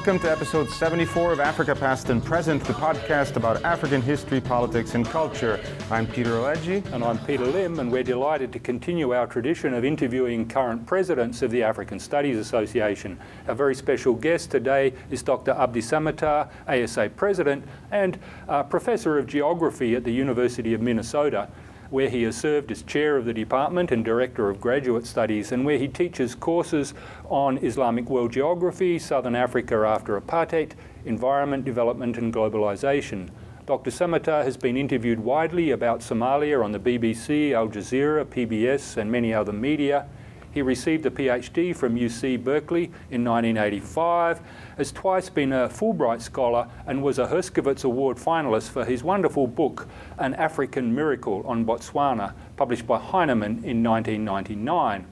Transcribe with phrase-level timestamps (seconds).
[0.00, 4.94] welcome to episode 74 of Africa Past and Present, the podcast about African history, politics,
[4.94, 5.60] and culture.
[5.90, 6.82] I'm Peter Alegi.
[6.94, 11.42] And I'm Peter Limb, and we're delighted to continue our tradition of interviewing current presidents
[11.42, 13.20] of the African Studies Association.
[13.46, 15.50] Our very special guest today is Dr.
[15.50, 21.50] Abdi Samatar, ASA President and uh, Professor of Geography at the University of Minnesota
[21.90, 25.64] where he has served as chair of the department and director of graduate studies, and
[25.64, 26.94] where he teaches courses
[27.28, 30.72] on Islamic world geography, Southern Africa after apartheid,
[31.04, 33.28] environment, development, and globalization.
[33.66, 33.90] Dr.
[33.90, 39.32] Samatar has been interviewed widely about Somalia on the BBC, Al Jazeera, PBS, and many
[39.32, 40.06] other media.
[40.52, 44.40] He received a PhD from UC Berkeley in 1985,
[44.76, 49.46] has twice been a Fulbright Scholar, and was a Herskovits Award finalist for his wonderful
[49.46, 49.86] book,
[50.18, 55.06] An African Miracle on Botswana, published by Heinemann in 1999.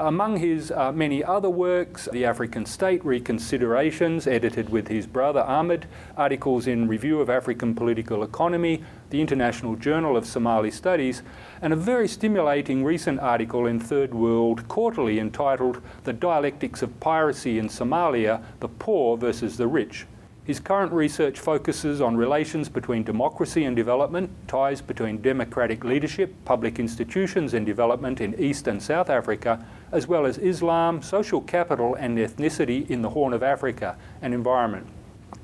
[0.00, 5.84] Among his uh, many other works, The African State Reconsiderations, edited with his brother Ahmed,
[6.16, 11.22] articles in Review of African Political Economy, the International Journal of Somali Studies,
[11.60, 17.58] and a very stimulating recent article in Third World Quarterly entitled The Dialectics of Piracy
[17.58, 20.06] in Somalia The Poor versus the Rich.
[20.44, 26.78] His current research focuses on relations between democracy and development, ties between democratic leadership, public
[26.78, 32.16] institutions, and development in East and South Africa, as well as Islam, social capital, and
[32.16, 34.86] ethnicity in the Horn of Africa, and environment.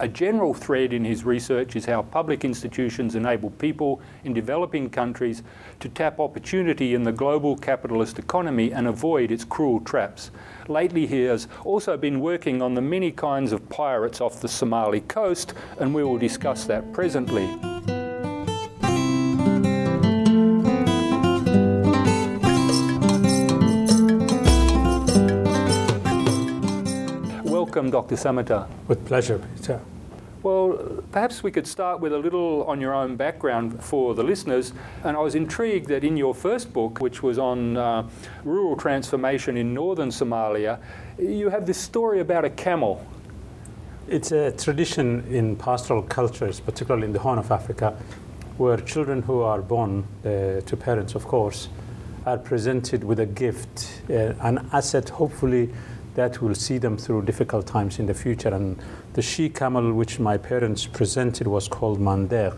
[0.00, 5.42] A general thread in his research is how public institutions enable people in developing countries
[5.80, 10.30] to tap opportunity in the global capitalist economy and avoid its cruel traps.
[10.68, 15.00] Lately, he has also been working on the many kinds of pirates off the Somali
[15.02, 17.46] coast, and we will discuss that presently.
[27.44, 28.16] Welcome, Dr.
[28.16, 28.68] Samatar.
[28.88, 29.80] With pleasure, Peter.
[30.46, 34.72] Well, perhaps we could start with a little on your own background for the listeners.
[35.02, 38.08] And I was intrigued that in your first book, which was on uh,
[38.44, 40.78] rural transformation in northern Somalia,
[41.18, 43.04] you have this story about a camel.
[44.06, 48.00] It's a tradition in pastoral cultures, particularly in the Horn of Africa,
[48.56, 51.70] where children who are born uh, to parents, of course,
[52.24, 55.70] are presented with a gift, uh, an asset, hopefully
[56.16, 58.48] that will see them through difficult times in the future.
[58.48, 58.76] And
[59.12, 62.56] the she camel which my parents presented was called Mander.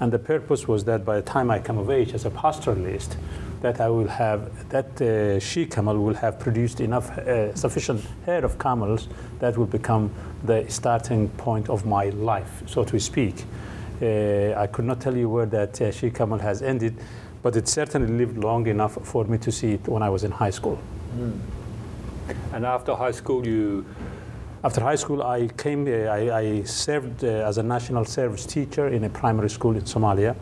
[0.00, 3.16] And the purpose was that by the time I come of age as a pastoralist,
[3.62, 8.44] that I will have, that uh, she camel will have produced enough, uh, sufficient hair
[8.44, 9.08] of camels
[9.38, 10.10] that will become
[10.44, 13.44] the starting point of my life, so to speak.
[14.02, 16.94] Uh, I could not tell you where that uh, she camel has ended,
[17.42, 20.32] but it certainly lived long enough for me to see it when I was in
[20.32, 20.78] high school.
[21.16, 21.38] Mm.
[22.52, 23.84] And after high school, you?
[24.64, 25.86] After high school, I came.
[25.86, 29.82] Uh, I, I, served uh, as a national service teacher in a primary school in
[29.82, 30.34] Somalia.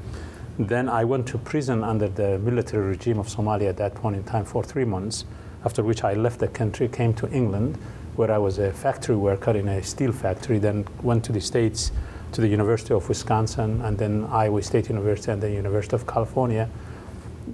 [0.59, 4.25] Then I went to prison under the military regime of Somalia at that point in
[4.25, 5.25] time for three months.
[5.65, 7.77] After which I left the country, came to England,
[8.16, 10.59] where I was a factory worker in a steel factory.
[10.59, 11.91] Then went to the states,
[12.33, 16.71] to the University of Wisconsin, and then Iowa State University, and the University of California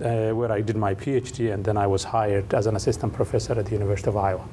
[0.03, 3.59] uh, where I did my PhD, and then I was hired as an assistant professor
[3.59, 4.47] at the University of Iowa.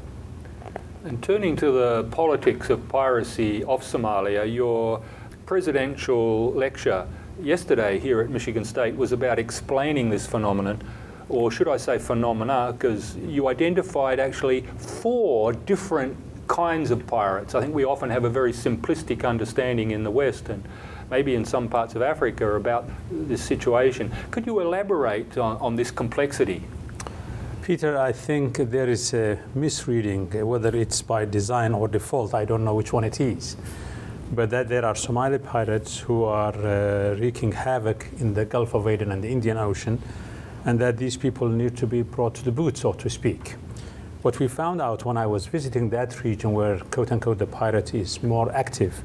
[1.04, 5.02] And turning to the politics of piracy off Somalia, your
[5.46, 7.08] presidential lecture
[7.42, 10.82] yesterday here at Michigan State was about explaining this phenomenon,
[11.30, 17.56] or should I say phenomena, because you identified actually four different kinds of pirates.
[17.56, 20.64] I think we often have a very simplistic understanding in the West, and
[21.10, 24.12] maybe in some parts of Africa, about this situation.
[24.32, 26.64] Could you elaborate on, this complexity?
[27.62, 32.64] Peter, I think there is a misreading, whether it's by design or default, I don't
[32.64, 33.58] know which one it is.
[34.32, 38.88] But that there are Somali pirates who are uh, wreaking havoc in the Gulf of
[38.88, 40.02] Aden and the Indian Ocean,
[40.66, 43.56] and that these people need to be brought to the boot, so to speak.
[44.22, 47.94] What we found out when I was visiting that region where, quote unquote, the pirate
[47.94, 49.02] is more active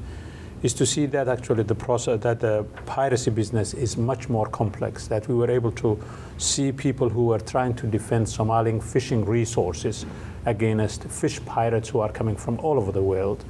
[0.63, 5.07] is to see that actually the process that the piracy business is much more complex.
[5.07, 5.99] That we were able to
[6.37, 10.05] see people who were trying to defend Somali fishing resources
[10.45, 13.43] against fish pirates who are coming from all over the world.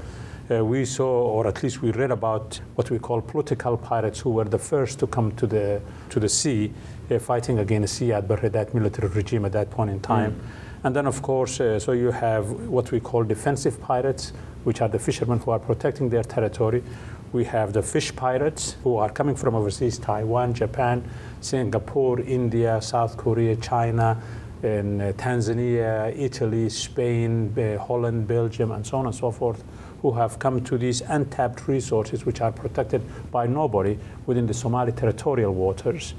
[0.52, 4.30] Uh, we saw, or at least we read about, what we call political pirates, who
[4.30, 6.74] were the first to come to the to the sea,
[7.10, 10.32] uh, fighting against Siad Barre, that military regime at that point in time.
[10.32, 10.86] Mm.
[10.86, 14.34] And then, of course, uh, so you have what we call defensive pirates,
[14.64, 16.84] which are the fishermen who are protecting their territory.
[17.32, 21.04] We have the fish pirates who are coming from overseas Taiwan, Japan,
[21.42, 24.22] Singapore, India, South Korea, China,
[24.62, 29.64] and uh, Tanzania, Italy, Spain, uh, Holland, Belgium, and so on and so forth,
[30.02, 33.02] who have come to these untapped resources which are protected
[33.32, 36.14] by nobody within the Somali territorial waters.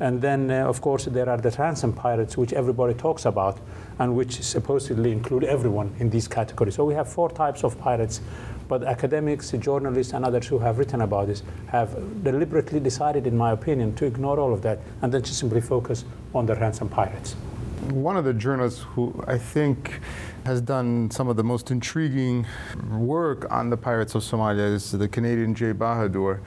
[0.00, 3.58] And then, uh, of course, there are the ransom pirates, which everybody talks about,
[3.98, 6.76] and which supposedly include everyone in these categories.
[6.76, 8.20] So we have four types of pirates,
[8.68, 13.52] but academics, journalists, and others who have written about this have deliberately decided, in my
[13.52, 16.04] opinion, to ignore all of that and then to simply focus
[16.34, 17.34] on the ransom pirates.
[17.90, 20.00] One of the journalists who I think
[20.48, 22.46] has done some of the most intriguing
[22.90, 26.40] work on the pirates of Somalia is the Canadian Jay Bahadur.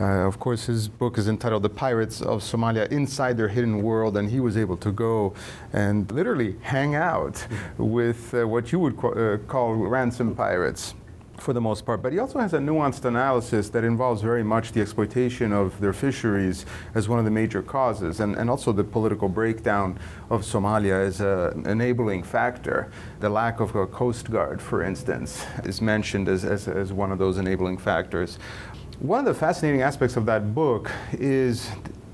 [0.00, 4.16] Uh, of course, his book is entitled The Pirates of Somalia Inside Their Hidden World,
[4.16, 5.34] and he was able to go
[5.74, 7.46] and literally hang out
[7.76, 10.94] with uh, what you would uh, call ransom pirates
[11.38, 12.02] for the most part.
[12.02, 15.92] But he also has a nuanced analysis that involves very much the exploitation of their
[15.92, 19.98] fisheries as one of the major causes, and, and also the political breakdown
[20.30, 22.90] of Somalia as an enabling factor.
[23.20, 27.18] The lack of a coast guard, for instance, is mentioned as, as, as one of
[27.18, 28.38] those enabling factors.
[29.00, 31.68] One of the fascinating aspects of that book is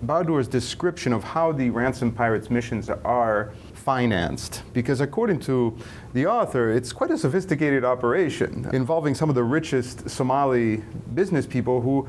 [0.05, 5.77] Bahadur's description of how the ransom pirates missions are financed because according to
[6.13, 10.83] the author it's quite a sophisticated operation involving some of the richest Somali
[11.15, 12.07] business people who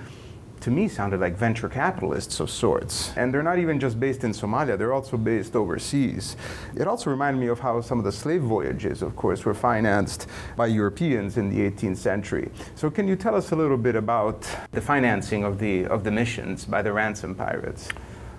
[0.61, 3.11] to me sounded like venture capitalists of sorts.
[3.17, 6.37] And they're not even just based in Somalia, they're also based overseas.
[6.75, 10.27] It also reminded me of how some of the slave voyages, of course, were financed
[10.55, 12.51] by Europeans in the 18th century.
[12.75, 16.11] So can you tell us a little bit about the financing of the, of the
[16.11, 17.89] missions by the ransom pirates?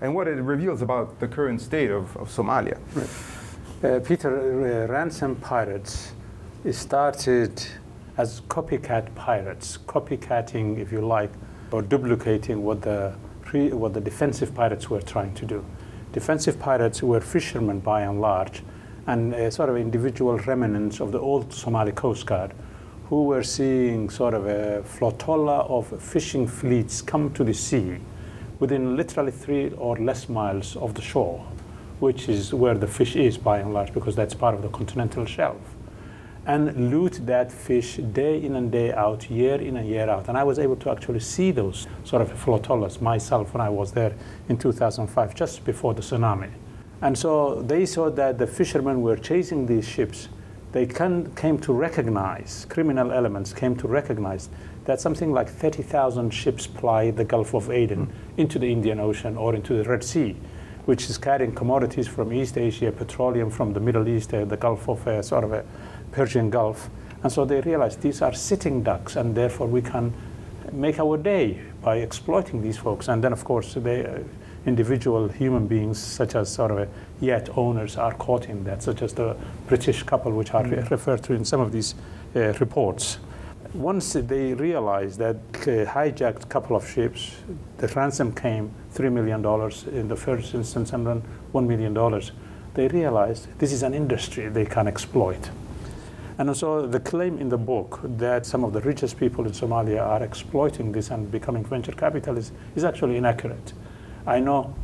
[0.03, 2.77] And what it reveals about the current state of, of Somalia.
[3.85, 6.13] Uh, Peter, uh, ransom pirates
[6.73, 7.65] started
[8.17, 11.31] as copycat pirates, copycatting, if you like,
[11.71, 15.65] or duplicating what the, pre, what the defensive pirates were trying to do.
[16.13, 18.65] Defensive pirates were fishermen by and large,
[19.07, 22.53] and sort of individual remnants of the old Somali Coast Guard
[23.09, 27.99] who were seeing sort of a flotilla of fishing fleets come to the sea
[28.63, 31.45] within literally three or less miles of the shore,
[31.99, 35.25] which is where the fish is by and large, because that's part of the continental
[35.27, 35.59] shelf
[36.47, 40.29] and loot that fish day in and day out, year in and year out.
[40.29, 43.93] And I was able to actually see those sort of flotillas myself when I was
[43.93, 44.15] there
[44.49, 46.51] in 2005, just before the tsunami.
[47.01, 50.29] And so they saw that the fishermen were chasing these ships.
[50.73, 54.49] They can, came to recognize, criminal elements came to recognize
[54.85, 59.55] that something like 30,000 ships ply the Gulf of Aden into the Indian Ocean or
[59.55, 60.35] into the Red Sea,
[60.87, 64.89] which is carrying commodities from East Asia, petroleum from the Middle East, uh, the Gulf
[64.89, 65.65] of uh, sort of a
[66.11, 66.89] Persian Gulf.
[67.23, 70.13] And so they realized these are sitting ducks, and therefore we can
[70.73, 73.09] make our day by exploiting these folks.
[73.09, 74.21] And then, of course, they, uh,
[74.67, 76.89] individual human beings, such as sort of a
[77.21, 79.37] yacht owners, are caught in that, such as the
[79.67, 80.91] British couple, which are mm.
[80.91, 81.95] referred to in some of these
[82.37, 83.19] uh, reports.
[83.75, 87.37] Once they realized that uh, hijacked a couple of ships,
[87.79, 89.41] the ransom came $3 million
[89.99, 91.23] in the first instance and then
[91.55, 92.23] $1 million,
[92.75, 95.51] they realized this is an industry they can exploit.
[96.39, 100.03] And so the claim in the book that some of the richest people in Somalia
[100.03, 103.73] are exploiting this and becoming venture capitalists is actually inaccurate.
[104.27, 104.75] I know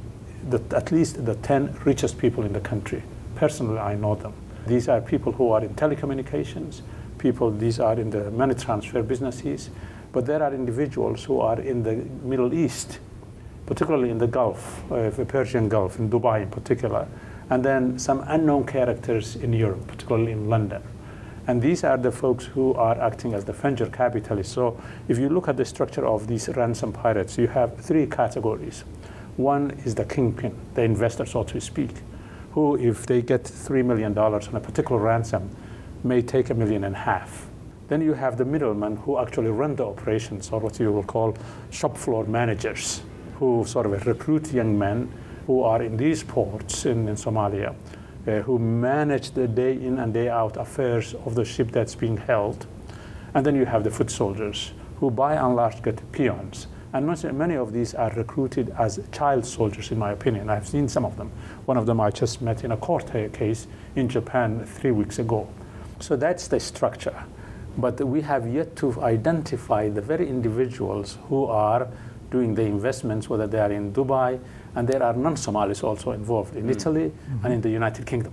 [0.51, 3.03] that at least the 10 richest people in the country.
[3.35, 4.33] Personally, I know them.
[4.67, 6.81] These are people who are in telecommunications,
[7.19, 9.71] people, these are in the money transfer businesses,
[10.13, 12.99] but there are individuals who are in the Middle East,
[13.67, 17.07] particularly in the Gulf, uh, the Persian Gulf, in Dubai in particular,
[17.51, 20.83] and then some unknown characters in Europe, particularly in London.
[21.47, 24.53] And these are the folks who are acting as the venture capitalists.
[24.53, 24.79] So
[25.09, 28.85] if you look at the structure of these ransom pirates, you have three categories.
[29.39, 31.91] One is the kingpin, the investor, so to speak,
[32.53, 35.49] who, if they get $3 million on a particular ransom,
[36.05, 37.47] may take a million and a half.
[37.87, 41.37] Then you have the middlemen who actually run the operations, or what you will call
[41.71, 43.01] shop floor managers,
[43.37, 45.11] who sort of recruit young men
[45.47, 47.75] who are in these ports in, in Somalia
[48.27, 52.17] uh, who manage the day in and day out affairs of the ship that's being
[52.17, 52.67] held.
[53.35, 56.67] And then you have the foot soldiers, who by and large get peons.
[56.93, 60.49] And many of these are recruited as child soldiers, in my opinion.
[60.49, 61.31] I've seen some of them.
[61.67, 65.49] One of them I just met in a court case in Japan three weeks ago.
[66.01, 67.25] So that's the structure.
[67.77, 71.89] But we have yet to identify the very individuals who are
[72.31, 74.41] doing the investments, whether they are in Dubai,
[74.75, 76.71] and there are non-Somalis also involved in mm.
[76.71, 77.45] Italy mm-hmm.
[77.45, 78.33] and in the United Kingdom.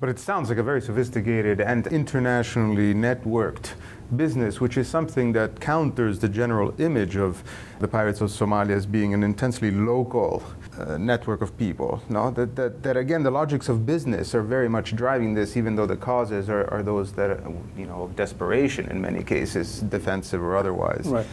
[0.00, 3.72] But it sounds like a very sophisticated and internationally networked
[4.16, 7.42] business, which is something that counters the general image of
[7.78, 10.42] the pirates of Somalia as being an intensely local
[10.78, 12.02] uh, network of people.
[12.08, 15.76] No, that, that, that again, the logics of business are very much driving this, even
[15.76, 19.80] though the causes are, are those that are, you know of desperation in many cases,
[19.80, 21.06] defensive or otherwise.
[21.06, 21.26] Right.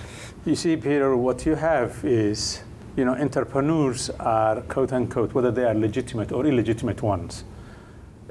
[0.45, 2.63] You see, Peter, what you have is,
[2.95, 7.43] you know, entrepreneurs are quote unquote, whether they are legitimate or illegitimate ones,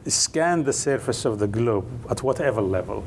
[0.07, 3.05] scan the surface of the globe at whatever level,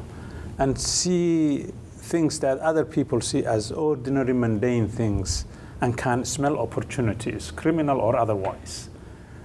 [0.60, 5.46] and see things that other people see as ordinary, mundane things
[5.82, 8.90] and can smell opportunities, criminal or otherwise.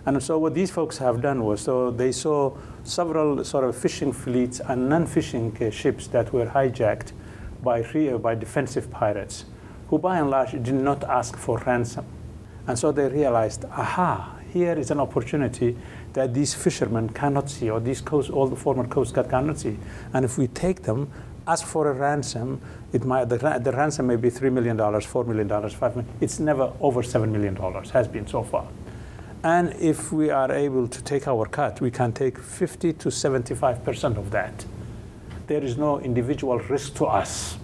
[0.06, 4.12] And so what these folks have done was, so they saw several sort of fishing
[4.12, 7.12] fleets and non-fishing uh, ships that were hijacked
[7.62, 9.47] by, uh, by defensive pirates,
[9.88, 12.04] who by and large did not ask for ransom.
[12.66, 15.76] And so they realized, aha, here is an opportunity
[16.14, 19.76] that these fishermen cannot see, or these coast, all the former Coast Guard cannot see.
[20.12, 21.11] And if we take them,
[21.47, 22.61] ask for a ransom,
[22.92, 26.14] it might, the, the ransom may be $3 million, $4 million, 5 million.
[26.21, 27.56] It's never over $7 million,
[27.90, 28.66] has been so far.
[29.42, 34.16] And if we are able to take our cut, we can take 50 to 75%
[34.16, 34.64] of that.
[35.49, 37.59] There is no individual risk to us.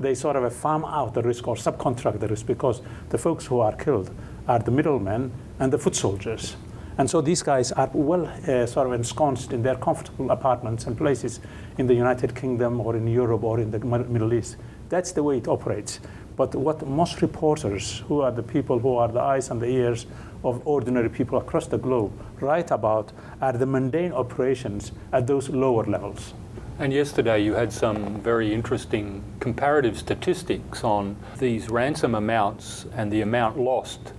[0.00, 3.60] They sort of farm out the risk or subcontract the risk because the folks who
[3.60, 4.10] are killed
[4.48, 6.56] are the middlemen and the foot soldiers.
[6.96, 10.96] And so these guys are well uh, sort of ensconced in their comfortable apartments and
[10.96, 11.40] places
[11.76, 14.56] in the United Kingdom or in Europe or in the Middle East.
[14.90, 15.98] That's the way it operates.
[16.36, 20.06] But what most reporters, who are the people who are the eyes and the ears
[20.44, 25.84] of ordinary people across the globe, write about are the mundane operations at those lower
[25.84, 26.34] levels.
[26.78, 33.20] And yesterday you had some very interesting comparative statistics on these ransom amounts and the
[33.20, 34.12] amount lost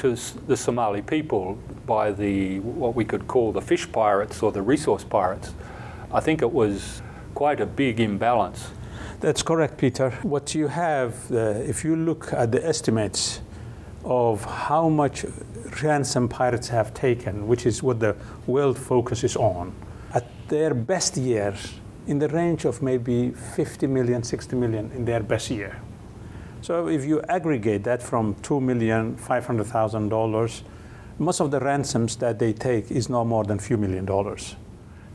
[0.00, 0.16] to
[0.46, 5.04] the Somali people by the what we could call the fish pirates or the resource
[5.04, 5.54] pirates.
[6.12, 7.02] I think it was
[7.34, 8.70] quite a big imbalance.
[9.20, 10.10] That's correct, Peter.
[10.22, 13.42] What you have, uh, if you look at the estimates
[14.02, 15.26] of how much
[15.82, 18.16] ransom pirates have taken, which is what the
[18.46, 19.74] world focuses on,
[20.14, 21.74] at their best years,
[22.06, 25.80] in the range of maybe 50 million, 60 million in their best year.
[26.62, 30.62] So if you aggregate that from $2 million, $500,000,
[31.18, 34.56] most of the ransoms that they take is no more than a few million dollars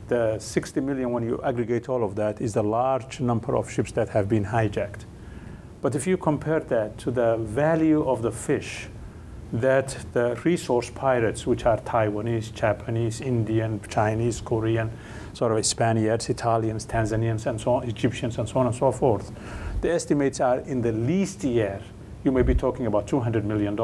[0.08, 3.92] the 60 million, when you aggregate all of that, is the large number of ships
[3.92, 5.04] that have been hijacked.
[5.82, 8.88] But if you compare that to the value of the fish
[9.52, 14.90] that the resource pirates, which are Taiwanese, Japanese, Indian, Chinese, Korean,
[15.34, 19.30] sort of Spaniards, Italians, Tanzanians, and so on, Egyptians, and so on and so forth,
[19.86, 21.80] the estimates are in the least year,
[22.24, 23.78] you may be talking about $200 million,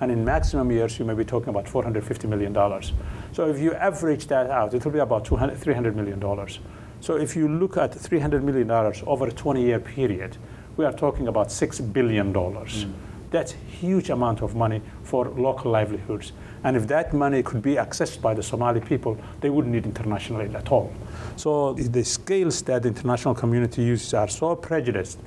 [0.00, 2.54] and in maximum years, you may be talking about $450 million.
[3.32, 6.18] So if you average that out, it will be about 200, $300 million.
[7.00, 8.70] So if you look at $300 million
[9.06, 10.38] over a 20-year period,
[10.78, 12.32] we are talking about $6 billion.
[12.32, 12.92] Mm.
[13.30, 16.32] That's huge amount of money for local livelihoods.
[16.64, 20.42] And if that money could be accessed by the Somali people, they wouldn't need international
[20.42, 20.92] aid at all.
[21.36, 25.18] So the scales that the international community uses are so prejudiced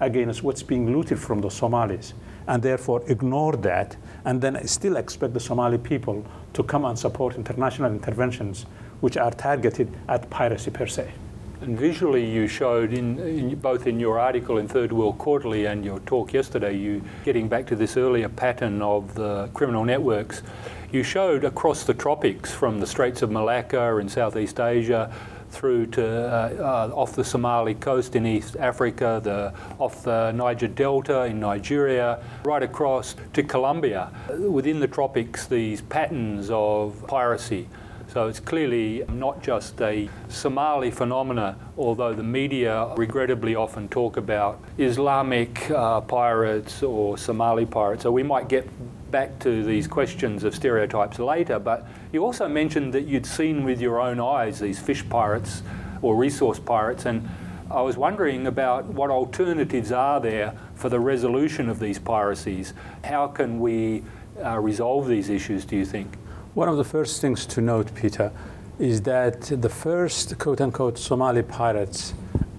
[0.00, 2.14] against what's being looted from the Somalis,
[2.46, 7.36] and therefore ignore that, and then still expect the Somali people to come and support
[7.36, 8.66] international interventions
[9.00, 11.12] which are targeted at piracy per se.
[11.60, 15.84] And visually, you showed in, in, both in your article in Third World Quarterly and
[15.84, 20.42] your talk yesterday, you getting back to this earlier pattern of the criminal networks.
[20.90, 25.12] You showed across the tropics, from the Straits of Malacca in Southeast Asia
[25.50, 30.68] through to uh, uh, off the Somali coast in East Africa, the, off the Niger
[30.68, 34.10] Delta in Nigeria, right across to Colombia.
[34.38, 37.68] Within the tropics, these patterns of piracy.
[38.12, 44.60] So it's clearly not just a Somali phenomena, although the media regrettably often talk about
[44.78, 48.02] Islamic uh, pirates or Somali pirates.
[48.02, 48.68] So we might get
[49.12, 53.80] back to these questions of stereotypes later, but you also mentioned that you'd seen with
[53.80, 55.62] your own eyes these fish pirates
[56.02, 57.28] or resource pirates, and
[57.70, 62.74] I was wondering about what alternatives are there for the resolution of these piracies.
[63.04, 64.02] How can we
[64.44, 66.16] uh, resolve these issues, do you think?
[66.60, 68.30] One of the first things to note, Peter,
[68.78, 72.12] is that the first quote unquote Somali Pirates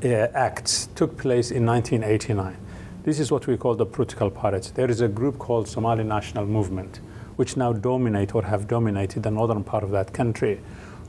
[0.04, 2.58] uh, Acts took place in 1989.
[3.04, 4.72] This is what we call the political pirates.
[4.72, 7.00] There is a group called Somali National Movement,
[7.36, 10.60] which now dominate or have dominated the northern part of that country,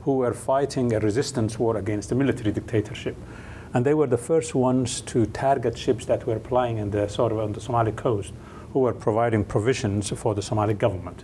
[0.03, 3.17] who were fighting a resistance war against the military dictatorship.
[3.73, 7.31] And they were the first ones to target ships that were plying in the sort
[7.31, 8.33] of on the Somali coast,
[8.71, 11.23] who were providing provisions for the Somali government.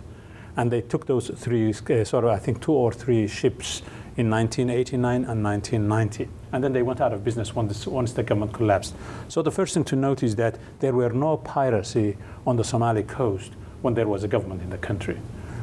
[0.56, 3.82] And they took those three, uh, sort of, I think, two or three ships
[4.16, 8.52] in 1989 and 1990 and then they went out of business once, once the government
[8.52, 8.94] collapsed.
[9.28, 12.16] So the first thing to note is that there were no piracy
[12.46, 13.52] on the Somali coast
[13.82, 15.18] when there was a government in the country.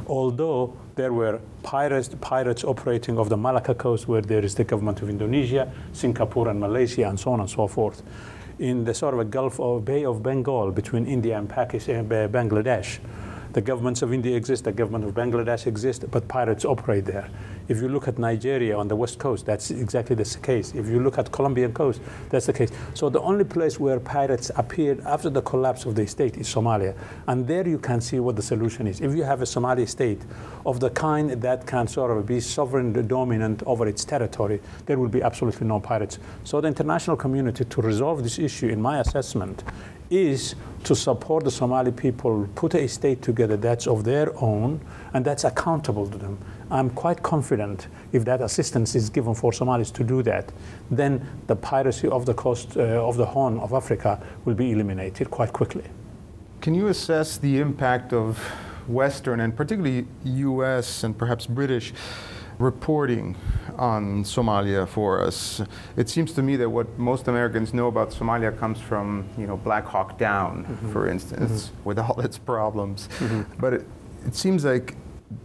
[0.07, 5.01] Although there were pirates, pirates operating off the Malacca coast where there is the government
[5.01, 8.01] of Indonesia, Singapore and Malaysia and so on and so forth.
[8.59, 12.27] In the sort of a Gulf or Bay of Bengal between India and Pakistan, uh,
[12.27, 12.99] Bangladesh,
[13.57, 17.27] the governments of India exist, the government of Bangladesh exist, but pirates operate there.
[17.69, 20.75] If you look at Nigeria on the west coast, that's exactly the case.
[20.75, 21.99] If you look at Colombian coast,
[22.29, 22.69] that's the case.
[22.93, 26.93] So the only place where pirates appeared after the collapse of the state is Somalia.
[27.25, 29.01] And there you can see what the solution is.
[29.01, 30.21] If you have a Somali state
[30.63, 35.09] of the kind that can sort of be sovereign dominant over its territory, there will
[35.09, 36.19] be absolutely no pirates.
[36.43, 39.63] So the international community to resolve this issue, in my assessment,
[40.09, 44.79] is to support the Somali people, put a state together that's of their own
[45.13, 46.37] and that's accountable to them.
[46.69, 50.51] I'm quite confident if that assistance is given for Somalis to do that,
[50.91, 55.29] then the piracy of the coast uh, of the Horn of Africa will be eliminated
[55.29, 55.83] quite quickly.
[56.61, 58.37] Can you assess the impact of
[58.87, 61.93] Western and particularly US and perhaps British
[62.59, 63.35] reporting
[63.77, 65.61] on Somalia for us.
[65.95, 69.57] It seems to me that what most Americans know about Somalia comes from, you know,
[69.57, 70.91] Black Hawk Down, mm-hmm.
[70.91, 71.83] for instance, mm-hmm.
[71.83, 73.07] with all its problems.
[73.19, 73.59] Mm-hmm.
[73.59, 73.87] But it,
[74.25, 74.95] it seems like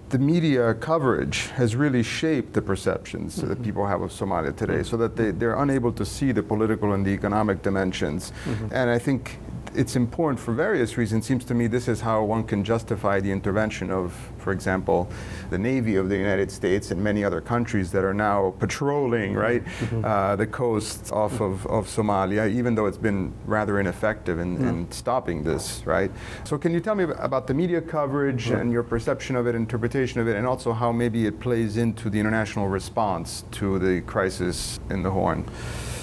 [0.08, 3.48] the media coverage has really shaped the perceptions mm-hmm.
[3.48, 6.92] that people have of Somalia today so that they, they're unable to see the political
[6.92, 8.32] and the economic dimensions.
[8.44, 8.68] Mm-hmm.
[8.72, 9.38] And I think
[9.74, 11.24] it's important for various reasons.
[11.24, 15.08] It seems to me this is how one can justify the intervention of, for example,
[15.50, 19.64] the Navy of the United States and many other countries that are now patrolling, right,
[19.64, 20.04] mm-hmm.
[20.04, 24.68] uh, the coasts off of, of Somalia, even though it's been rather ineffective in, mm.
[24.68, 26.10] in stopping this, right?
[26.44, 28.60] So, can you tell me about the media coverage mm.
[28.60, 32.10] and your perception of it, interpretation of it, and also how maybe it plays into
[32.10, 35.44] the international response to the crisis in the Horn?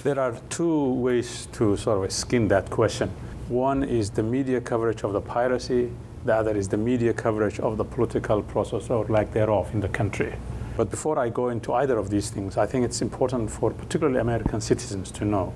[0.03, 3.11] There are two ways to sort of skin that question.
[3.50, 5.89] One is the media coverage of the piracy,
[6.24, 9.88] the other is the media coverage of the political process or lack thereof in the
[9.89, 10.36] country.
[10.78, 14.19] But before I go into either of these things, I think it's important for particularly
[14.19, 15.52] American citizens to know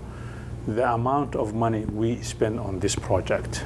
[0.67, 3.63] the amount of money we spend on this project.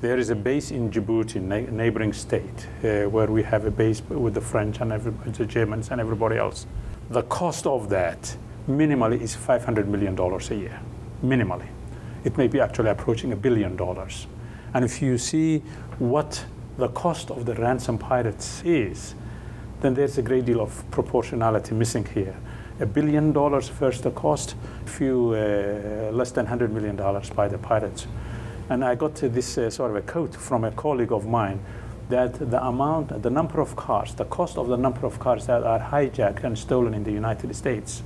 [0.00, 4.02] There is a base in Djibouti, na- neighboring state, uh, where we have a base
[4.08, 6.66] with the French and the Germans and everybody else.
[7.08, 8.36] The cost of that
[8.68, 10.80] minimally is $500 million a year,
[11.22, 11.68] minimally
[12.24, 14.26] it may be actually approaching a billion dollars.
[14.74, 15.58] And if you see
[15.98, 16.44] what
[16.76, 19.14] the cost of the ransom pirates is,
[19.80, 22.36] then there's a great deal of proportionality missing here.
[22.80, 24.54] A billion dollars first the cost,
[24.84, 26.96] few uh, less than $100 million
[27.34, 28.06] by the pirates.
[28.68, 31.60] And I got this uh, sort of a quote from a colleague of mine
[32.08, 35.62] that the amount, the number of cars, the cost of the number of cars that
[35.62, 38.02] are hijacked and stolen in the United States,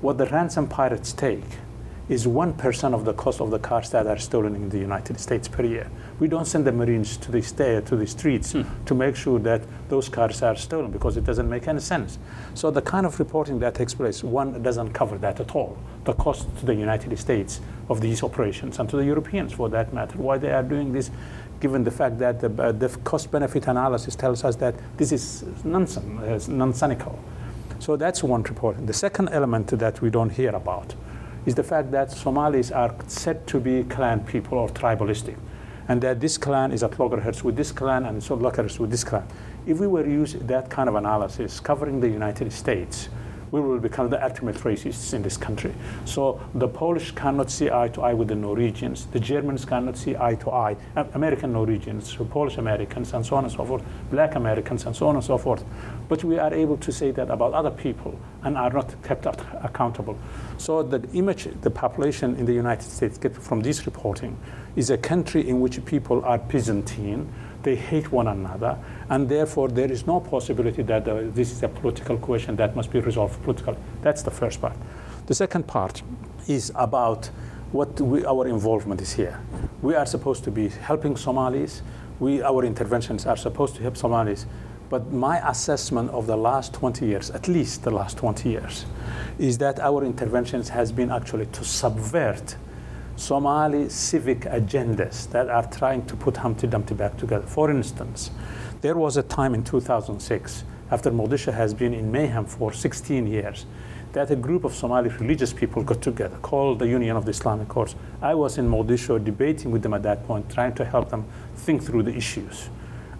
[0.00, 1.44] what the ransom pirates take
[2.08, 5.48] is 1% of the cost of the cars that are stolen in the United States
[5.48, 5.90] per year.
[6.20, 8.62] We don't send the Marines to the, sta- to the streets hmm.
[8.84, 12.18] to make sure that those cars are stolen because it doesn't make any sense.
[12.54, 15.76] So the kind of reporting that takes place, one doesn't cover that at all.
[16.04, 19.92] The cost to the United States of these operations and to the Europeans for that
[19.92, 21.10] matter, why they are doing this,
[21.58, 26.48] given the fact that the, uh, the cost-benefit analysis tells us that this is nonsense,
[26.48, 27.18] uh, nonsensical.
[27.80, 28.86] So that's one report.
[28.86, 30.94] The second element that we don't hear about
[31.46, 35.36] is the fact that Somalis are said to be clan people or tribalistic,
[35.88, 39.04] and that this clan is at loggerheads with this clan and so loggerheads with this
[39.04, 39.26] clan.
[39.66, 43.08] If we were to use that kind of analysis covering the United States,
[43.50, 45.74] we will become the ultimate racists in this country.
[46.04, 49.06] So the Polish cannot see eye to eye with the Norwegians.
[49.06, 50.76] The Germans cannot see eye to eye.
[51.14, 55.16] American Norwegians, Polish Americans, and so on and so forth, black Americans, and so on
[55.16, 55.64] and so forth.
[56.08, 60.18] But we are able to say that about other people and are not kept accountable.
[60.58, 64.38] So the image the population in the United States get from this reporting
[64.76, 67.32] is a country in which people are Byzantine,
[67.66, 68.78] they hate one another,
[69.10, 72.92] and therefore there is no possibility that uh, this is a political question that must
[72.92, 73.76] be resolved politically.
[74.02, 74.76] That's the first part.
[75.26, 76.00] The second part
[76.46, 77.26] is about
[77.72, 79.40] what we, our involvement is here.
[79.82, 81.82] We are supposed to be helping Somalis.
[82.20, 84.46] We, our interventions are supposed to help Somalis.
[84.88, 88.86] But my assessment of the last 20 years, at least the last 20 years,
[89.40, 92.54] is that our interventions has been actually to subvert
[93.16, 97.46] Somali civic agendas that are trying to put Humpty Dumpty back together.
[97.46, 98.30] For instance,
[98.82, 103.64] there was a time in 2006, after Mogadishu has been in mayhem for 16 years,
[104.12, 107.68] that a group of Somali religious people got together called the Union of the Islamic
[107.68, 107.94] Courts.
[108.20, 111.24] I was in Mogadishu debating with them at that point, trying to help them
[111.54, 112.68] think through the issues.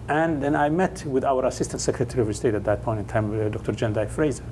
[0.07, 3.31] And then I met with our Assistant Secretary of State at that point in time,
[3.31, 3.73] uh, Dr.
[3.73, 4.45] Jendayi Frazer.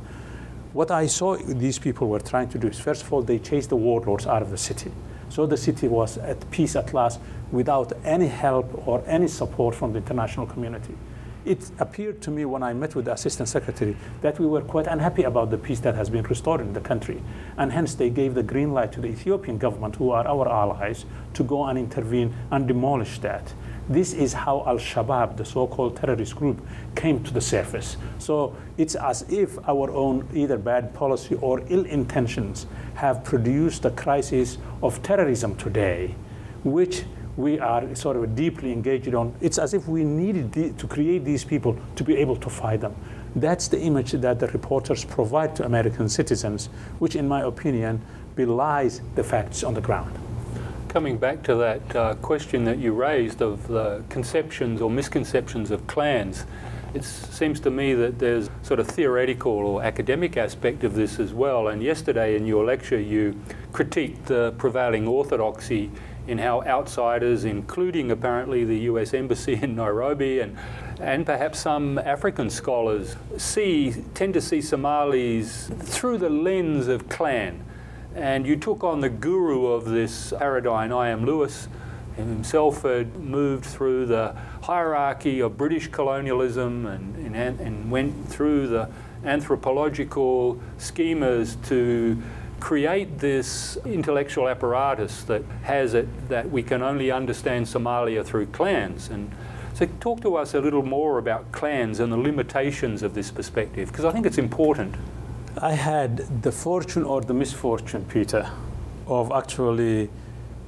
[0.74, 3.70] What I saw these people were trying to do is, first of all, they chased
[3.70, 4.92] the warlords out of the city.
[5.36, 7.20] So the city was at peace at last
[7.52, 10.96] without any help or any support from the international community.
[11.44, 14.88] It appeared to me when I met with the assistant secretary that we were quite
[14.88, 17.22] unhappy about the peace that has been restored in the country.
[17.58, 21.04] And hence they gave the green light to the Ethiopian government, who are our allies,
[21.34, 23.54] to go and intervene and demolish that.
[23.88, 27.98] This is how Al Shabaab, the so called terrorist group, came to the surface.
[28.18, 33.92] So it's as if our own either bad policy or ill intentions have produced a
[33.92, 36.16] crisis of terrorism today,
[36.64, 37.04] which
[37.38, 39.36] we are sort of deeply engaged on.
[39.40, 42.82] It's as if we needed the, to create these people to be able to fight
[42.82, 42.96] them.
[43.36, 48.02] That's the image that the reporters provide to American citizens, which, in my opinion,
[48.36, 50.18] belies the facts on the ground.
[50.96, 55.86] Coming back to that uh, question that you raised of the conceptions or misconceptions of
[55.88, 56.46] clans,
[56.94, 61.34] it seems to me that there's sort of theoretical or academic aspect of this as
[61.34, 61.68] well.
[61.68, 63.38] And yesterday in your lecture, you
[63.74, 65.92] critiqued the prevailing orthodoxy
[66.28, 70.58] in how outsiders, including apparently the US Embassy in Nairobi and,
[71.02, 77.66] and perhaps some African scholars, see, tend to see Somalis through the lens of clan.
[78.16, 81.26] And you took on the guru of this paradigm, I.M.
[81.26, 81.68] Lewis,
[82.16, 88.90] himself had moved through the hierarchy of British colonialism and, and, and went through the
[89.26, 92.22] anthropological schemas to
[92.62, 99.10] create this intellectual apparatus that has it that we can only understand Somalia through clans.
[99.10, 99.30] And
[99.74, 103.90] so, talk to us a little more about clans and the limitations of this perspective,
[103.90, 104.96] because I think it's important.
[105.62, 108.52] I had the fortune or the misfortune, Peter,
[109.08, 110.10] of actually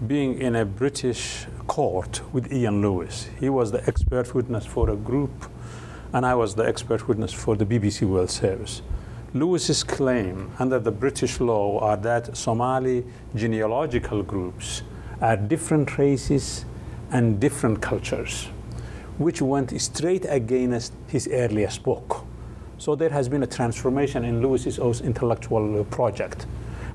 [0.07, 3.27] being in a British court with Ian Lewis.
[3.37, 5.51] He was the expert witness for a group,
[6.13, 8.81] and I was the expert witness for the BBC World Service.
[9.33, 13.03] Lewis's claim under the British law are that Somali
[13.35, 14.83] genealogical groups
[15.19, 16.63] are different races
[17.11, 18.45] and different cultures,
[19.17, 22.23] which went straight against his earliest book.
[22.79, 26.45] So there has been a transformation in Lewis's own intellectual uh, project.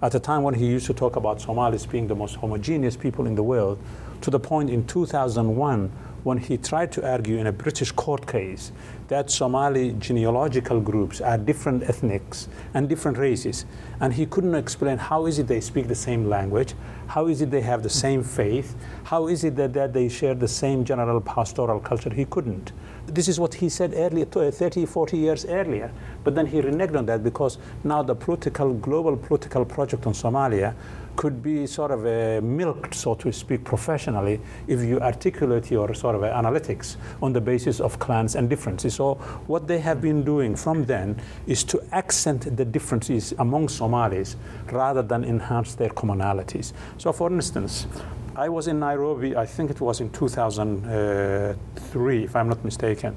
[0.01, 3.27] At a time when he used to talk about Somalis being the most homogeneous people
[3.27, 3.79] in the world,
[4.21, 5.91] to the point in 2001
[6.25, 8.73] when he tried to argue in a British court case
[9.09, 13.67] that Somali genealogical groups are different ethnics and different races.
[14.01, 16.75] And he couldn't explain how is it they speak the same language,
[17.09, 20.35] how is it they have the same faith, how is it that, that they share
[20.35, 22.09] the same general pastoral culture.
[22.09, 22.73] He couldn't.
[23.07, 25.93] This is what he said earlier, 30, 40 years earlier.
[26.25, 30.75] But then he reneged on that because now the political, global political project on Somalia
[31.17, 32.03] could be sort of
[32.43, 37.81] milked, so to speak, professionally if you articulate your sort of analytics on the basis
[37.81, 38.95] of clans and differences.
[38.95, 39.15] So
[39.47, 44.37] what they have been doing from then is to accent the differences among Somalis
[44.71, 46.73] rather than enhance their commonalities.
[46.99, 47.87] So for instance,
[48.35, 53.17] I was in Nairobi, I think it was in 2003, if I'm not mistaken.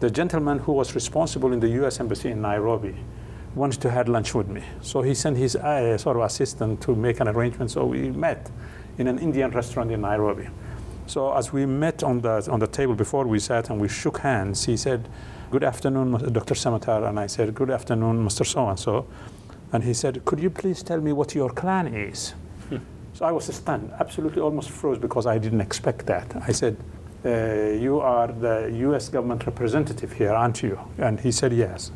[0.00, 2.96] The gentleman who was responsible in the US Embassy in Nairobi
[3.58, 4.62] wants to have lunch with me.
[4.80, 7.70] So he sent his uh, sort of assistant to make an arrangement.
[7.70, 8.50] So we met
[8.96, 10.48] in an Indian restaurant in Nairobi.
[11.06, 14.18] So as we met on the, on the table before we sat and we shook
[14.18, 15.08] hands, he said,
[15.50, 16.54] good afternoon, Dr.
[16.54, 17.08] Samatar.
[17.08, 18.46] And I said, good afternoon, Mr.
[18.46, 19.06] So-and-so.
[19.72, 22.34] And he said, could you please tell me what your clan is?
[23.14, 26.30] so I was stunned, absolutely almost froze because I didn't expect that.
[26.46, 26.76] I said,
[27.24, 27.30] uh,
[27.78, 30.78] you are the US government representative here, aren't you?
[30.98, 31.90] And he said, yes.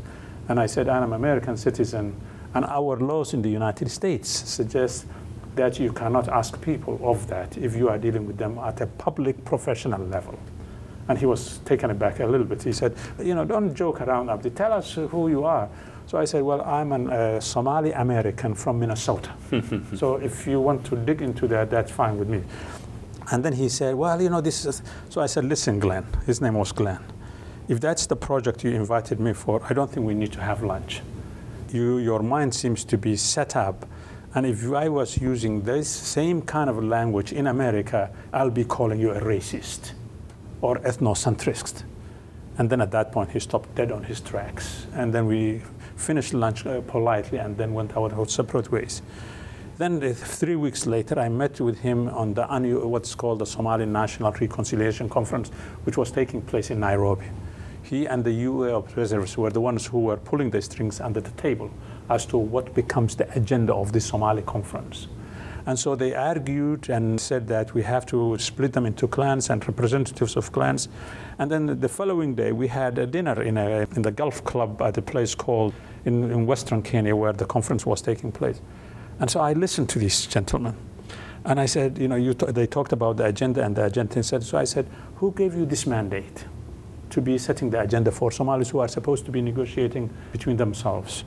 [0.49, 2.17] And I said, I'm an American citizen,
[2.55, 5.07] and our laws in the United States suggest
[5.55, 8.87] that you cannot ask people of that if you are dealing with them at a
[8.87, 10.39] public professional level.
[11.09, 12.63] And he was taken aback a little bit.
[12.63, 14.51] He said, You know, don't joke around, Abdi.
[14.51, 15.69] Tell us who you are.
[16.07, 19.33] So I said, Well, I'm a uh, Somali American from Minnesota.
[19.97, 22.43] so if you want to dig into that, that's fine with me.
[23.31, 24.83] And then he said, Well, you know, this is.
[25.09, 26.07] So I said, Listen, Glenn.
[26.25, 27.01] His name was Glenn
[27.69, 30.63] if that's the project you invited me for, I don't think we need to have
[30.63, 31.01] lunch.
[31.71, 33.87] You, your mind seems to be set up.
[34.35, 38.99] And if I was using this same kind of language in America, I'll be calling
[38.99, 39.93] you a racist
[40.61, 41.85] or ethnocentrist.
[42.59, 44.87] And then at that point, he stopped dead on his tracks.
[44.95, 45.63] And then we
[45.97, 49.03] finished lunch uh, politely and then went our separate ways.
[49.79, 52.45] Then three weeks later, I met with him on the
[52.87, 55.49] what's called the Somali National Reconciliation Conference,
[55.85, 57.27] which was taking place in Nairobi
[57.93, 61.71] and the UA observers were the ones who were pulling the strings under the table
[62.09, 65.09] as to what becomes the agenda of the Somali conference.
[65.67, 69.67] And so they argued and said that we have to split them into clans and
[69.67, 70.89] representatives of clans.
[71.39, 74.83] And then the following day, we had a dinner in, a, in the golf Club
[74.83, 75.73] at a place called
[76.05, 78.61] in, in Western Kenya where the conference was taking place.
[79.21, 80.77] And so I listened to these gentlemen.
[81.45, 84.15] And I said, you know, you they talked about the agenda and the agenda.
[84.17, 86.45] And Said, so I said, who gave you this mandate
[87.13, 91.25] to be setting the agenda for Somalis who are supposed to be negotiating between themselves?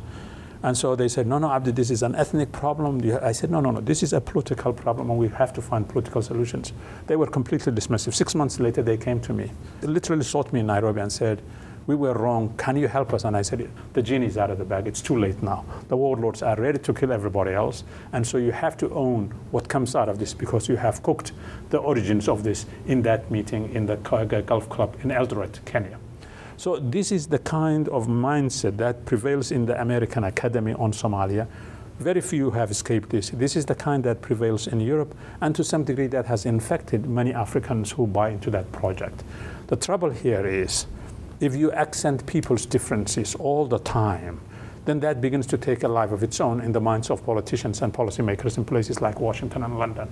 [0.64, 3.00] And so they said, no, no, Abdi, this is an ethnic problem.
[3.22, 5.88] I said, no, no, no, this is a political problem and we have to find
[5.88, 6.74] political solutions.
[7.06, 8.16] They were completely dismissive.
[8.16, 9.52] Six months later, they came to me.
[9.82, 11.44] They literally sought me in Nairobi and said,
[11.88, 12.54] we were wrong.
[12.58, 13.26] Can you help us?
[13.26, 14.88] And I said, the genie's out of the bag.
[14.88, 15.66] It's too late now.
[15.88, 17.84] The warlords are ready to kill everybody else.
[18.14, 21.32] And so you have to own what comes out of this because you have cooked
[21.70, 26.00] the origins of this in that meeting in the Gulf Club in Eldoret, Kenya.
[26.58, 31.48] So this is the kind of mindset that prevails in the American Academy on Somalia.
[32.00, 33.30] Very few have escaped this.
[33.30, 37.08] This is the kind that prevails in Europe, and to some degree that has infected
[37.08, 39.24] many Africans who buy into that project.
[39.68, 40.88] The trouble here is
[41.40, 44.40] if you accent people's differences all the time,
[44.86, 47.82] then that begins to take a life of its own in the minds of politicians
[47.82, 50.08] and policymakers in places like Washington and London.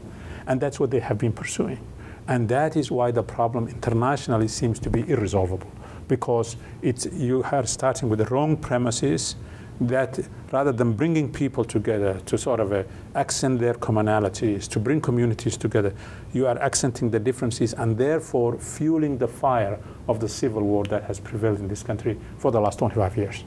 [0.48, 1.80] And that's what they have been pursuing.
[2.28, 5.70] And that is why the problem internationally seems to be irresolvable,
[6.08, 9.36] because it's, you are starting with the wrong premises
[9.82, 10.20] that
[10.52, 12.84] rather than bringing people together to sort of uh,
[13.16, 15.94] accent their commonalities, to bring communities together,
[16.32, 21.04] you are accenting the differences and therefore fueling the fire of the civil war that
[21.04, 23.44] has prevailed in this country for the last 25 years.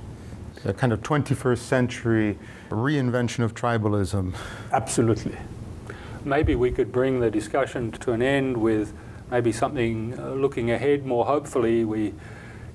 [0.65, 2.39] A kind of 21st century
[2.71, 4.35] reinvention of tribalism.
[4.73, 5.37] Absolutely.
[6.25, 8.93] Maybe we could bring the discussion to an end with
[9.31, 11.85] maybe something uh, looking ahead more hopefully.
[11.85, 12.15] We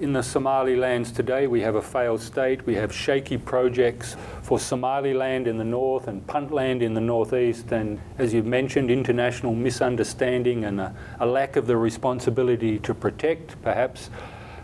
[0.02, 2.66] in the Somalilands today, we have a failed state.
[2.66, 7.72] We have shaky projects for Somaliland in the north and Puntland in the northeast.
[7.72, 13.62] And as you've mentioned, international misunderstanding and a, a lack of the responsibility to protect,
[13.62, 14.10] perhaps.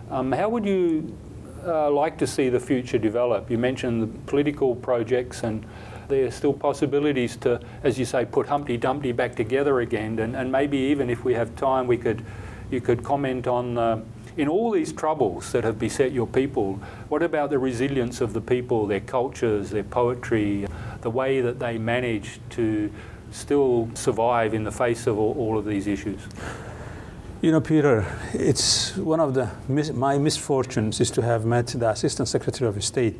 [0.10, 1.15] Um, how would you
[1.63, 3.52] uh, like to see the future develop?
[3.52, 5.63] You mentioned the political projects and
[6.08, 10.17] there are still possibilities to, as you say, put Humpty Dumpty back together again.
[10.17, 12.26] And, and maybe even if we have time, we could,
[12.71, 14.02] you could comment on uh,
[14.38, 18.41] in all these troubles that have beset your people, what about the resilience of the
[18.41, 20.67] people, their cultures, their poetry,
[21.02, 22.91] the way that they manage to
[23.32, 26.21] still survive in the face of all, all of these issues?
[27.41, 29.52] You know, Peter, it's one of the
[29.93, 33.15] my misfortunes is to have met the Assistant Secretary of State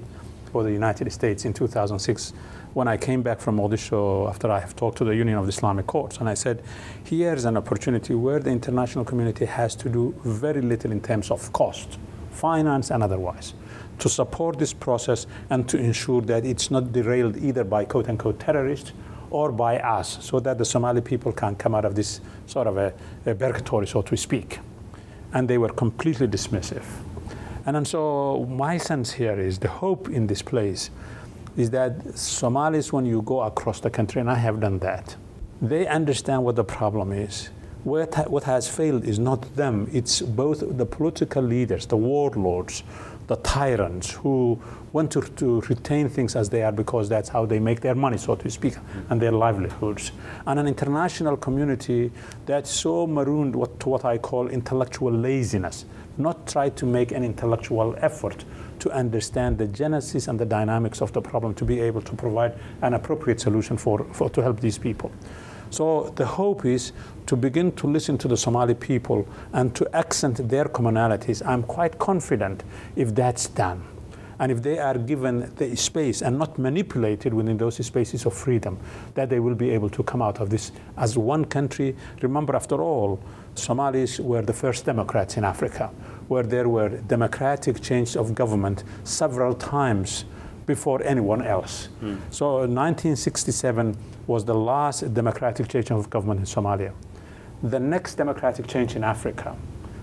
[0.52, 2.34] for the United States in 2006
[2.78, 5.88] when I came back from Mogadishu after I have talked to the Union of Islamic
[5.88, 6.62] Courts, and I said,
[7.06, 11.52] here's an opportunity where the international community has to do very little in terms of
[11.54, 11.98] cost,
[12.30, 13.56] finance and otherwise,
[13.98, 18.40] to support this process and to ensure that it's not derailed either by quote unquote
[18.40, 18.92] terrorists
[19.32, 22.78] or by us, so that the Somali people can come out of this sort of
[22.78, 22.94] a,
[23.26, 24.60] a purgatory, so to speak.
[25.34, 26.86] And they were completely dismissive.
[27.66, 30.92] And so my sense here is the hope in this place
[31.58, 35.16] is that Somalis, when you go across the country, and I have done that,
[35.62, 37.50] they understand what the problem is.
[37.84, 42.84] What, what has failed is not them, it's both the political leaders, the warlords,
[43.26, 44.60] the tyrants who
[44.94, 48.18] want to, to, retain things as they are because that's how they make their money,
[48.18, 48.76] so to speak,
[49.10, 50.12] and their livelihoods.
[50.46, 52.12] And an international community
[52.46, 55.86] that's so marooned what, to what I call intellectual laziness,
[56.18, 58.46] not try to make an intellectual effort
[58.80, 62.54] to understand the genesis and the dynamics of the problem to be able to provide
[62.82, 65.12] an appropriate solution for, for to help these people.
[65.70, 66.94] So the hope is
[67.26, 71.46] to begin to listen to the Somali people and to accent their commonalities.
[71.46, 72.64] I'm quite confident
[72.96, 73.84] if that's done.
[74.40, 78.78] And if they are given the space and not manipulated within those spaces of freedom,
[79.16, 81.96] that they will be able to come out of this as one country.
[82.22, 83.20] Remember, after all,
[83.56, 85.92] Somalis were the first Democrats in Africa
[86.28, 90.26] where there were democratic change of government several times
[90.66, 91.90] before anyone else.
[92.02, 92.20] Mm.
[92.30, 93.98] So 1967
[94.28, 96.94] was the last democratic change of government in Somalia.
[97.64, 99.56] The next democratic change in Africa,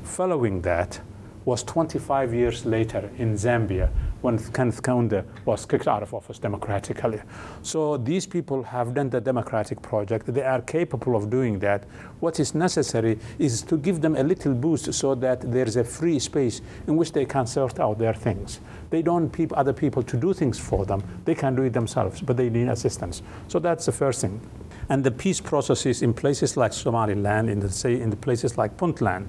[0.03, 1.01] following that,
[1.45, 3.91] was 25 years later in Zambia
[4.25, 7.21] when Kenneth Kaunda was kicked out of office democratically.
[7.63, 10.33] So these people have done the democratic project.
[10.33, 11.85] They are capable of doing that.
[12.21, 16.19] What is necessary is to give them a little boost so that there's a free
[16.19, 18.61] space in which they can sort out their things.
[18.89, 21.03] They don't need other people to do things for them.
[21.27, 23.23] They can do it themselves, but they need assistance.
[23.49, 24.41] So that's the first thing.
[24.89, 28.79] And the peace processes in places like Somaliland, in the, say, in the places like
[28.79, 29.27] Puntland,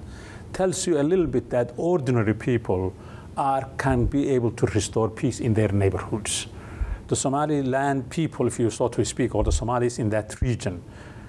[0.54, 2.94] tells you a little bit that ordinary people
[3.36, 6.46] are, can be able to restore peace in their neighborhoods.
[7.08, 10.82] The Somaliland people, if you so to speak, or the Somalis in that region,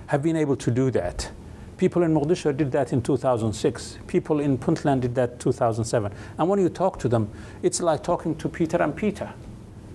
[0.07, 1.29] have been able to do that.
[1.77, 3.99] People in Mogadishu did that in 2006.
[4.07, 6.11] People in Puntland did that 2007.
[6.39, 7.29] And when you talk to them,
[7.61, 9.31] it's like talking to Peter and Peter.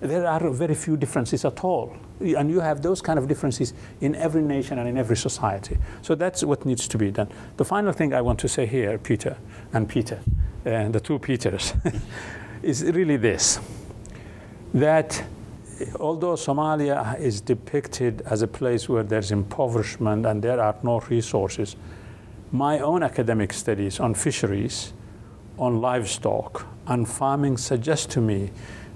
[0.03, 1.95] there are very few differences at all.
[2.19, 5.77] And you have those kind of differences in every nation and in every society.
[6.01, 7.29] So that's what needs to be done.
[7.57, 9.37] The final thing I want to say here, Peter
[9.73, 10.19] and Peter,
[10.65, 11.73] and the two Peters,
[12.63, 13.59] is really this
[14.73, 15.23] that
[15.99, 21.75] although Somalia is depicted as a place where there's impoverishment and there are no resources,
[22.51, 24.93] my own academic studies on fisheries,
[25.57, 28.51] on livestock, and farming suggest to me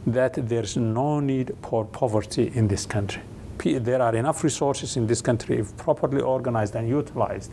[0.05, 3.21] that there's no need for poverty in this country.
[3.63, 7.51] There are enough resources in this country, if properly organized and utilized,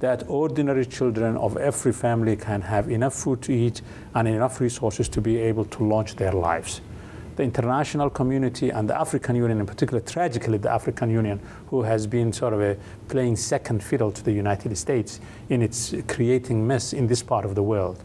[0.00, 3.82] that ordinary children of every family can have enough food to eat
[4.14, 6.80] and enough resources to be able to launch their lives.
[7.36, 12.06] The international community and the African Union, in particular, tragically, the African Union, who has
[12.06, 12.76] been sort of a
[13.08, 17.54] playing second fiddle to the United States in its creating mess in this part of
[17.54, 18.02] the world,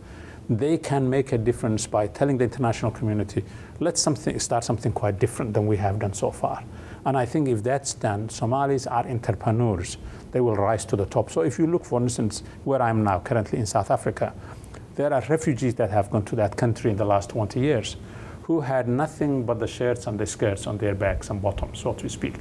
[0.49, 3.43] they can make a difference by telling the international community,
[3.79, 6.63] let's something, start something quite different than we have done so far.
[7.05, 9.97] And I think if that's done, Somalis are entrepreneurs.
[10.31, 11.29] They will rise to the top.
[11.29, 14.33] So if you look, for instance, where I'm now, currently in South Africa,
[14.95, 17.95] there are refugees that have gone to that country in the last 20 years
[18.43, 21.93] who had nothing but the shirts and the skirts on their backs and bottoms, so
[21.93, 22.35] to speak.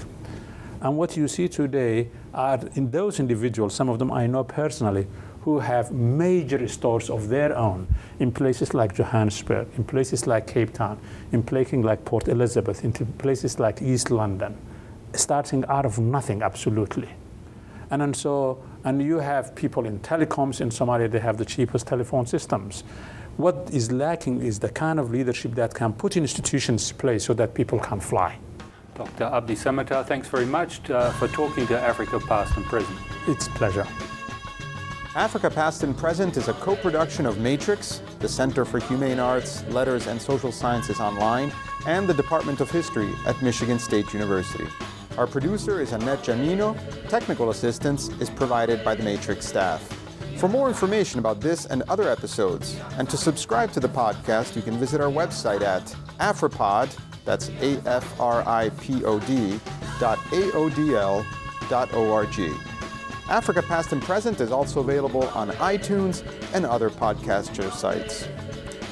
[0.80, 5.06] And what you see today are in those individuals, some of them I know personally,
[5.44, 7.86] who have major stores of their own
[8.18, 10.98] in places like Johannesburg, in places like Cape Town,
[11.32, 14.56] in places like Port Elizabeth, in places like East London,
[15.12, 17.10] starting out of nothing, absolutely.
[17.90, 21.86] And, and so, and you have people in telecoms in Somalia, they have the cheapest
[21.86, 22.82] telephone systems.
[23.36, 27.34] What is lacking is the kind of leadership that can put institutions in place so
[27.34, 28.38] that people can fly.
[28.94, 29.24] Dr.
[29.24, 32.96] Abdi Samatar, thanks very much uh, for talking to Africa Past and Present.
[33.26, 33.86] It's a pleasure.
[35.16, 40.08] Africa Past and Present is a co-production of Matrix, the Center for Humane Arts, Letters
[40.08, 41.52] and Social Sciences Online,
[41.86, 44.66] and the Department of History at Michigan State University.
[45.16, 46.76] Our producer is Annette Giannino.
[47.08, 49.82] Technical assistance is provided by the Matrix staff.
[50.38, 54.62] For more information about this and other episodes, and to subscribe to the podcast, you
[54.62, 55.84] can visit our website at
[56.18, 56.92] afripod,
[57.24, 59.60] that's A-F-R-I-P-O-D,
[60.00, 61.26] dot A-O-D-L
[61.70, 62.52] dot O-R-G.
[63.28, 68.28] Africa Past and Present is also available on iTunes and other podcaster sites.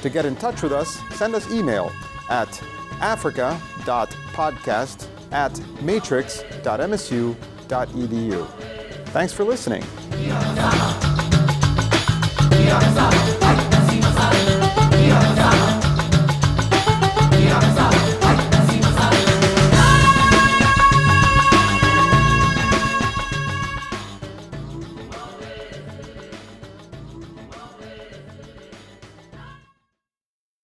[0.01, 1.91] To get in touch with us, send us email
[2.29, 2.61] at
[2.99, 8.47] africa.podcast at matrix.msu.edu.
[9.07, 9.83] Thanks for listening.